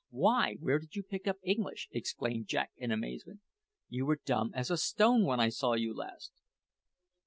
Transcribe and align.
"Why, 0.09 0.55
where 0.55 0.79
did 0.79 0.95
you 0.95 1.03
pick 1.03 1.27
up 1.27 1.37
English?" 1.43 1.87
exclaimed 1.91 2.47
Jack 2.47 2.71
in 2.75 2.89
amazement. 2.91 3.41
"You 3.87 4.07
were 4.07 4.19
dumb 4.25 4.49
as 4.55 4.71
a 4.71 4.77
stone 4.77 5.25
when 5.25 5.39
I 5.39 5.49
saw 5.49 5.73
you 5.75 5.93
last." 5.93 6.31